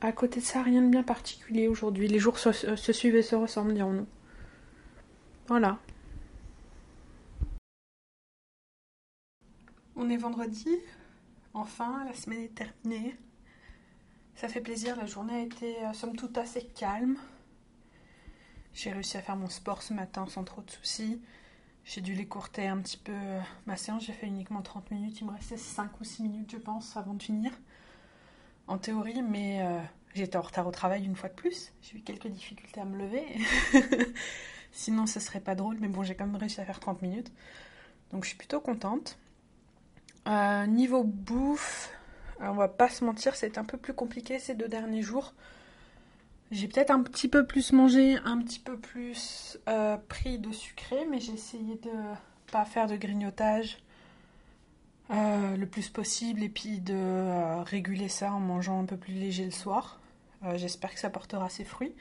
[0.00, 2.06] À côté de ça, rien de bien particulier aujourd'hui.
[2.06, 4.06] Les jours se, suivent et se ressemblent, dirons-nous.
[5.48, 5.78] Voilà.
[9.94, 10.68] On est vendredi.
[11.54, 13.16] Enfin, la semaine est terminée.
[14.34, 17.16] Ça fait plaisir, la journée a été euh, somme toute assez calme.
[18.74, 21.22] J'ai réussi à faire mon sport ce matin sans trop de soucis.
[21.86, 23.16] J'ai dû l'écourter un petit peu
[23.64, 24.04] ma séance.
[24.04, 25.18] J'ai fait uniquement 30 minutes.
[25.22, 27.52] Il me restait 5 ou 6 minutes, je pense, avant de finir.
[28.68, 29.78] En théorie, mais euh,
[30.14, 31.72] j'étais en retard au travail une fois de plus.
[31.82, 33.24] J'ai eu quelques difficultés à me lever.
[34.72, 35.76] Sinon, ce serait pas drôle.
[35.80, 37.32] Mais bon, j'ai quand même réussi à faire 30 minutes.
[38.10, 39.18] Donc, je suis plutôt contente.
[40.26, 41.90] Euh, niveau bouffe,
[42.40, 45.34] on va pas se mentir, c'est un peu plus compliqué ces deux derniers jours.
[46.50, 51.06] J'ai peut-être un petit peu plus mangé, un petit peu plus euh, pris de sucré,
[51.08, 51.90] mais j'ai essayé de
[52.50, 53.78] pas faire de grignotage
[55.10, 59.14] euh, le plus possible et puis de euh, réguler ça en mangeant un peu plus
[59.14, 60.00] léger le soir.
[60.54, 61.92] J'espère que ça portera ses fruits.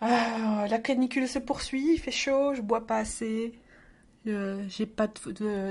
[0.00, 3.52] la canicule se poursuit, il fait chaud, je bois pas assez,
[4.24, 5.06] j'ai pas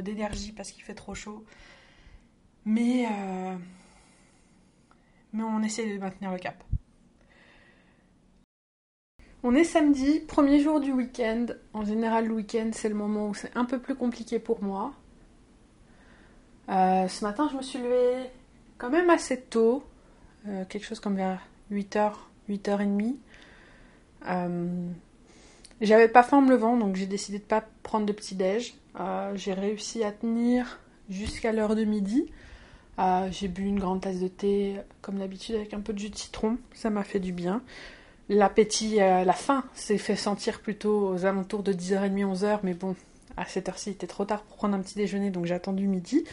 [0.02, 1.44] d'énergie parce qu'il fait trop chaud.
[2.64, 3.06] Mais,
[5.34, 6.64] mais on essaie de maintenir le cap.
[9.42, 11.46] On est samedi, premier jour du week-end.
[11.74, 14.94] En général, le week-end, c'est le moment où c'est un peu plus compliqué pour moi.
[16.70, 18.30] Euh, ce matin, je me suis levée
[18.78, 19.84] quand même assez tôt,
[20.48, 22.14] euh, quelque chose comme vers 8h,
[22.48, 23.16] 8h30.
[24.28, 24.88] Euh,
[25.82, 28.76] j'avais pas faim en me levant, donc j'ai décidé de pas prendre de petit-déj.
[29.36, 30.80] j'ai réussi à tenir
[31.10, 32.32] jusqu'à l'heure de midi.
[33.32, 36.18] j'ai bu une grande tasse de thé, comme d'habitude, avec un peu de jus de
[36.18, 36.58] citron.
[36.74, 37.64] Ça m'a fait du bien.
[38.28, 42.96] L'appétit, la faim s'est fait sentir plutôt aux alentours de 10h30, 11h, mais bon,
[43.40, 45.88] à cette heure-ci, il était trop tard pour prendre un petit déjeuner, donc j'ai attendu
[45.88, 46.26] midi.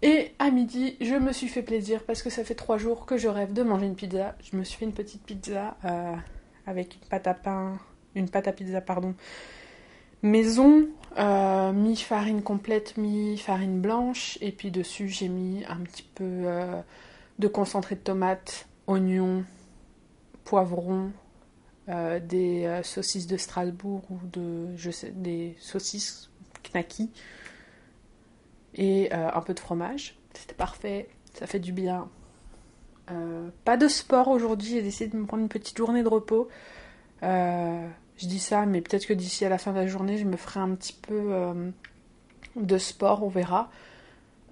[0.00, 3.18] Et à midi, je me suis fait plaisir parce que ça fait trois jours que
[3.18, 4.34] je rêve de manger une pizza.
[4.42, 6.14] Je me suis fait une petite pizza euh,
[6.66, 7.78] avec une pâte à pain,
[8.14, 9.14] une pâte à pizza, pardon,
[10.22, 16.46] maison, euh, mi-farine complète, mi-farine blanche, et puis dessus j'ai mis un petit peu
[17.38, 19.44] de concentré de tomate, oignon,
[20.44, 21.10] poivrons,
[21.88, 26.30] euh, des euh, saucisses de Strasbourg ou de, je sais, des saucisses
[26.62, 27.10] knacky
[28.76, 30.16] et euh, un peu de fromage.
[30.32, 32.08] C'était parfait, ça fait du bien.
[33.64, 36.48] pas de sport aujourd'hui, j'ai décidé de me prendre une petite journée de repos.
[37.20, 40.36] je dis ça, mais peut-être que d'ici à la fin de la journée, je me
[40.36, 41.54] ferai un petit peu
[42.56, 43.70] de sport, on verra.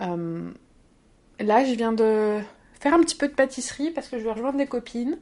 [0.01, 2.41] Là, je viens de
[2.81, 5.17] faire un petit peu de pâtisserie parce que je vais rejoindre des copines.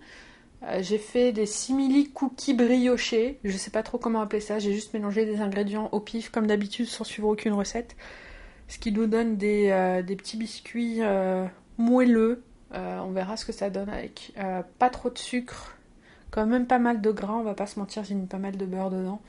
[0.65, 3.39] Euh, j'ai fait des simili cookies briochés.
[3.45, 4.59] Je sais pas trop comment appeler ça.
[4.59, 7.97] J'ai juste mélangé des ingrédients au pif comme d'habitude sans suivre aucune recette.
[8.69, 11.01] Ce qui nous donne des, euh, petits biscuits
[11.79, 12.43] moelleux.
[12.73, 14.35] on verra ce que ça donne avec
[14.79, 15.77] pas trop de sucre.
[16.31, 18.57] Quand même pas mal de gras, on va pas se mentir, j'ai mis pas mal
[18.57, 19.21] de beurre dedans.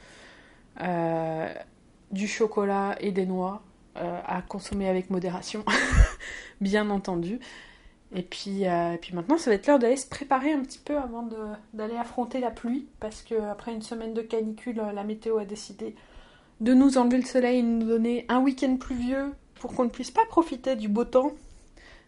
[2.11, 3.61] du chocolat et des noix.
[3.97, 5.65] Euh, à consommer avec modération,
[6.61, 7.39] bien entendu.
[8.15, 10.79] Et puis, euh, et puis maintenant, ça va être l'heure d'aller se préparer un petit
[10.79, 11.27] peu avant
[11.73, 15.95] d'aller affronter la pluie, parce qu'après une semaine de canicule, la météo a décidé
[16.59, 20.11] de nous enlever le soleil et nous donner un week-end pluvieux pour qu'on ne puisse
[20.11, 21.31] pas profiter du beau temps.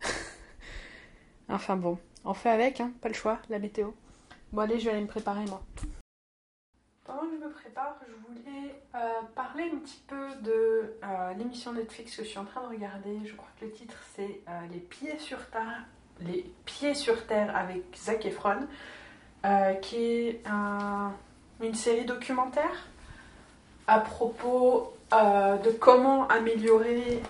[1.50, 3.92] enfin bon, on fait avec, hein, pas le choix, la météo.
[4.52, 5.62] Bon allez, je vais aller me préparer moi.
[7.12, 9.00] Pendant que je me prépare, je voulais euh,
[9.36, 13.20] parler un petit peu de euh, l'émission Netflix que je suis en train de regarder.
[13.26, 15.84] Je crois que le titre c'est euh, Les pieds sur terre,
[16.22, 18.66] Les pieds sur terre avec Zac Efron,
[19.82, 20.42] qui est
[21.62, 22.88] une série documentaire
[23.88, 27.22] à propos de comment améliorer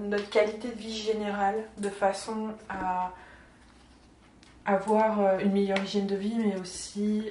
[0.00, 3.12] notre qualité de vie générale de façon à
[4.64, 7.30] avoir une meilleure hygiène de vie, mais aussi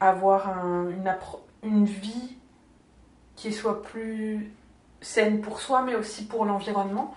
[0.00, 0.48] avoir
[1.62, 2.36] une, vie
[3.36, 4.50] qui soit plus
[5.00, 7.14] saine pour soi, mais aussi pour l'environnement.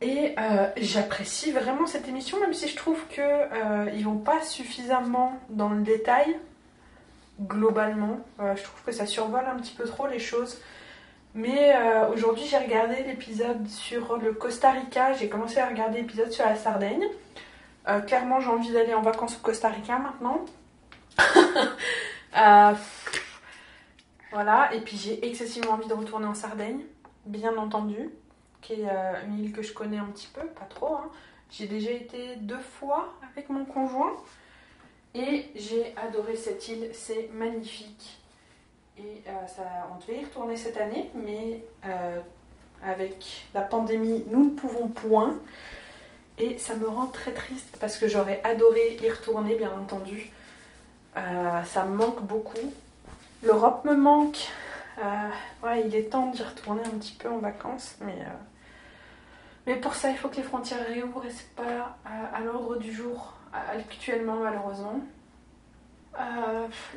[0.00, 4.42] Et euh, j'apprécie vraiment cette émission, même si je trouve qu'ils euh, ils vont pas
[4.42, 6.38] suffisamment dans le détail,
[7.40, 8.18] globalement.
[8.40, 10.60] Euh, je trouve que ça survole un petit peu trop les choses.
[11.34, 11.74] Mais
[12.12, 15.14] aujourd'hui, j'ai regardé l'épisode sur le Costa Rica.
[15.14, 17.06] J'ai commencé à regarder l'épisode sur la Sardaigne.
[18.06, 20.44] clairement, j'ai envie d'aller en vacances au Costa Rica maintenant.
[22.34, 22.72] Euh,
[24.32, 26.80] voilà, et puis j'ai excessivement envie de retourner en Sardaigne,
[27.26, 28.08] bien entendu,
[28.62, 30.94] qui est euh, une île que je connais un petit peu, pas trop.
[30.94, 31.10] Hein.
[31.50, 34.14] J'ai déjà été deux fois avec mon conjoint
[35.14, 38.18] et j'ai adoré cette île, c'est magnifique.
[38.98, 39.62] Et euh,
[39.94, 41.62] on devait y retourner cette année, mais
[42.82, 45.38] avec la pandémie, nous ne pouvons point.
[46.38, 50.32] Et ça me rend très triste parce que j'aurais adoré y retourner, bien entendu.
[51.16, 52.72] Euh, ça me manque beaucoup.
[53.42, 54.48] L'Europe me manque.
[54.98, 58.30] Euh, il est temps d'y retourner un petit peu en vacances, mais, euh,
[59.66, 62.92] mais pour ça, il faut que les frontières réouvrent et c'est pas à, l'ordre du
[62.92, 65.00] jour actuellement, malheureusement.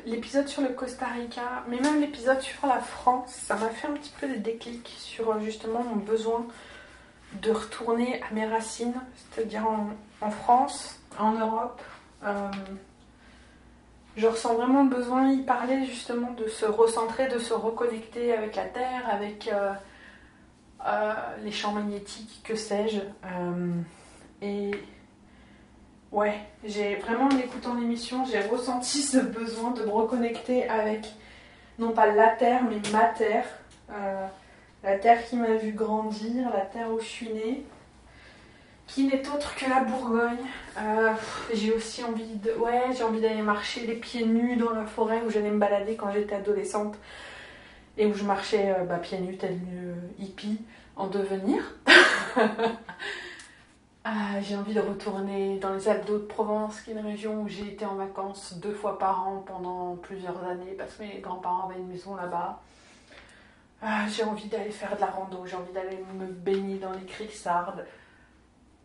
[0.04, 3.92] l'épisode sur le Costa Rica, mais même l'épisode sur la France, ça m'a fait un
[3.92, 6.46] petit peu des déclics sur justement mon besoin
[7.40, 9.66] de retourner à mes racines, c'est-à-dire
[10.20, 11.82] en, France, en Europe
[14.16, 18.56] je ressens vraiment le besoin il parlait justement de se recentrer, de se reconnecter avec
[18.56, 19.72] la Terre, avec euh,
[20.86, 21.12] euh,
[21.44, 23.00] les champs magnétiques, que sais-je.
[23.00, 23.72] Euh,
[24.40, 24.70] et
[26.12, 31.06] ouais, j'ai vraiment en écoutant l'émission, j'ai ressenti ce besoin de me reconnecter avec
[31.78, 33.46] non pas la Terre, mais ma Terre.
[34.82, 37.66] la Terre qui m'a vu grandir, la Terre où je suis née
[38.86, 40.46] qui n'est autre que la Bourgogne.
[40.78, 41.12] Euh,
[41.52, 45.22] j'ai aussi envie de, ouais, j'ai envie d'aller marcher les pieds nus dans la forêt
[45.26, 46.96] où j'allais me balader quand j'étais adolescente
[47.98, 50.60] et où je marchais euh, bah, pieds nus tel une hippie
[50.96, 51.62] en devenir.
[54.40, 57.84] J'ai envie de retourner dans les Alpes d'Haute-Provence, qui est une région où j'ai été
[57.84, 61.88] en vacances deux fois par an pendant plusieurs années parce que mes grands-parents avaient une
[61.88, 62.60] maison là-bas.
[64.08, 67.34] J'ai envie d'aller faire de la rando, j'ai envie d'aller me baigner dans les criques
[67.34, 67.84] sardes.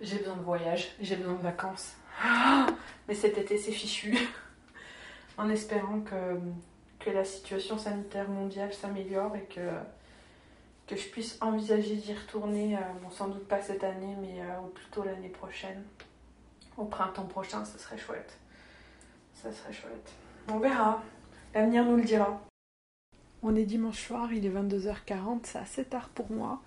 [0.01, 1.93] J'ai besoin de voyage, j'ai besoin de vacances.
[2.23, 2.65] Ah,
[3.07, 4.17] mais cet été, c'est fichu.
[5.37, 6.39] en espérant que,
[6.99, 9.69] que la situation sanitaire mondiale s'améliore et que,
[10.87, 14.59] que je puisse envisager d'y retourner, euh, bon, sans doute pas cette année, mais euh,
[14.73, 15.83] plutôt l'année prochaine.
[16.77, 18.39] Au printemps prochain, ce serait chouette.
[19.35, 20.11] Ça serait chouette.
[20.47, 21.03] On verra.
[21.53, 22.41] L'avenir nous le dira.
[23.43, 26.61] On est dimanche soir, il est 22h40, c'est assez tard pour moi.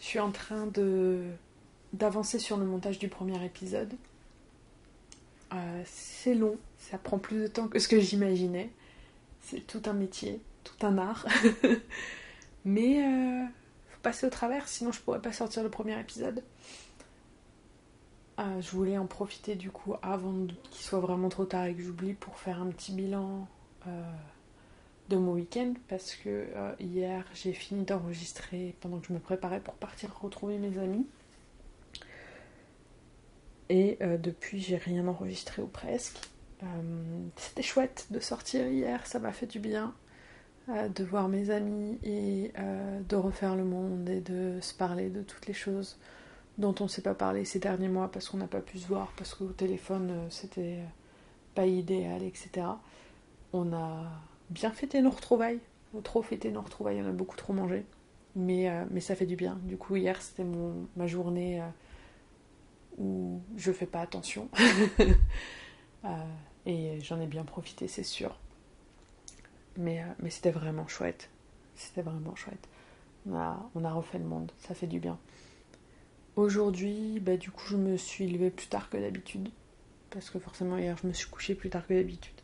[0.00, 1.30] Je suis en train de
[1.92, 3.94] d'avancer sur le montage du premier épisode.
[5.52, 8.70] Euh, c'est long, ça prend plus de temps que ce que j'imaginais.
[9.42, 11.26] C'est tout un métier, tout un art.
[12.64, 13.44] Mais euh,
[13.90, 16.42] faut passer au travers, sinon je pourrais pas sortir le premier épisode.
[18.38, 21.82] Euh, je voulais en profiter du coup avant qu'il soit vraiment trop tard et que
[21.82, 23.46] j'oublie pour faire un petit bilan
[25.08, 26.46] de mon week-end parce que
[26.78, 31.04] hier j'ai fini d'enregistrer pendant que je me préparais pour partir retrouver mes amis.
[33.72, 36.18] Et euh, depuis, j'ai rien enregistré ou presque.
[36.62, 36.66] Euh,
[37.36, 39.94] c'était chouette de sortir hier, ça m'a fait du bien.
[40.68, 42.52] de voir mes amis et
[43.08, 45.98] de refaire le monde et de se parler de toutes les choses
[46.58, 48.86] dont on ne s'est pas parlé ces derniers mois parce qu'on n'a pas pu se
[48.86, 50.78] voir, parce qu'au téléphone c'était
[51.56, 52.66] pas idéal, etc.
[53.52, 54.04] On a
[54.50, 55.58] bien fêté nos retrouvailles,
[56.04, 57.84] trop fêté nos retrouvailles, on a beaucoup trop mangé,
[58.36, 58.70] mais
[59.00, 59.58] ça fait du bien.
[59.64, 60.46] Du coup, hier c'était
[60.94, 61.60] ma journée
[63.56, 64.48] je fais pas attention.
[66.04, 66.08] Euh,
[66.66, 68.36] et j'en ai bien profité, c'est sûr.
[69.76, 71.30] Mais, euh, mais c'était vraiment chouette.
[71.76, 72.68] C'était vraiment chouette.
[73.24, 75.16] On a, on a refait le monde, ça fait du bien.
[76.34, 79.48] Aujourd'hui, bah, du coup, je me suis levée plus tard que d'habitude.
[80.10, 82.34] Parce que forcément, hier, je me suis couchée plus tard que d'habitude.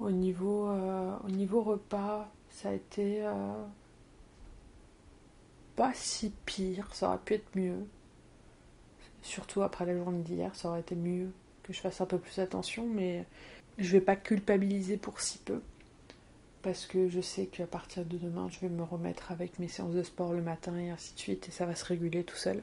[0.00, 3.24] Au niveau, euh, au niveau repas, ça a été
[5.76, 7.86] pas si pire, ça aurait pu être mieux.
[9.24, 12.38] Surtout après la journée d'hier, ça aurait été mieux que je fasse un peu plus
[12.40, 13.24] attention, mais
[13.78, 15.62] je vais pas culpabiliser pour si peu.
[16.60, 19.94] Parce que je sais qu'à partir de demain, je vais me remettre avec mes séances
[19.94, 22.62] de sport le matin et ainsi de suite, et ça va se réguler tout seul.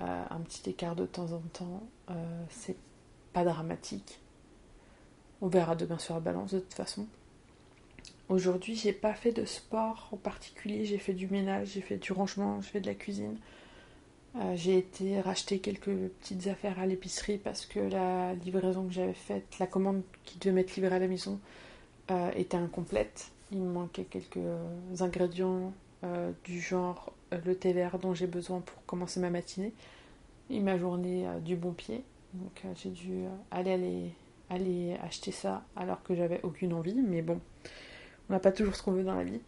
[0.00, 2.76] Euh, un petit écart de temps en temps, euh, c'est
[3.32, 4.20] pas dramatique.
[5.40, 7.08] On verra demain sur la balance de toute façon.
[8.28, 12.12] Aujourd'hui, j'ai pas fait de sport en particulier, j'ai fait du ménage, j'ai fait du
[12.12, 13.36] rangement, j'ai fait de la cuisine.
[14.38, 19.14] Euh, j'ai été racheter quelques petites affaires à l'épicerie parce que la livraison que j'avais
[19.14, 21.40] faite, la commande qui devait m'être livrée à la maison,
[22.10, 23.30] euh, était incomplète.
[23.50, 24.38] Il me manquait quelques
[25.00, 25.72] ingrédients
[26.04, 27.12] euh, du genre
[27.44, 29.72] le thé vert dont j'ai besoin pour commencer ma matinée
[30.50, 32.04] et ma journée du bon pied.
[32.34, 34.12] Donc j'ai dû aller, aller,
[34.50, 36.94] aller acheter ça alors que j'avais aucune envie.
[36.94, 37.40] Mais bon,
[38.28, 39.40] on n'a pas toujours ce qu'on veut dans la vie.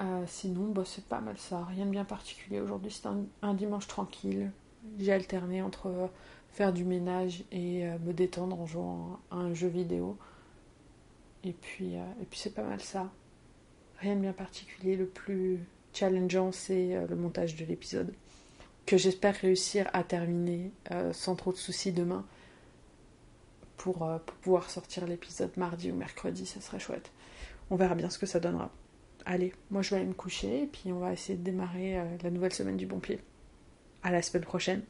[0.00, 2.60] Euh, sinon, bah, c'est pas mal ça, rien de bien particulier.
[2.60, 3.08] Aujourd'hui, c'est
[3.42, 4.50] un, dimanche tranquille.
[4.98, 6.06] J'ai alterné entre euh,
[6.50, 10.18] faire du ménage et euh, me détendre en jouant à un jeu vidéo.
[11.44, 13.10] Et puis, et puis c'est pas mal ça.
[13.98, 14.96] Rien de bien particulier.
[14.96, 15.60] Le plus
[15.92, 18.12] challengeant, c'est le montage de l'épisode.
[18.84, 20.72] Que j'espère réussir à terminer
[21.12, 22.24] sans trop de soucis demain.
[23.76, 27.12] Pour, pour pouvoir sortir l'épisode mardi ou mercredi, ça serait chouette.
[27.70, 28.72] On verra bien ce que ça donnera
[29.26, 32.04] allez, moi je vais aller me coucher et puis on va essayer de démarrer euh,
[32.22, 33.20] la nouvelle semaine du bon pied.
[34.02, 34.82] À la semaine prochaine.